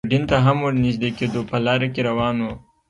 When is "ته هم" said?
0.31-0.57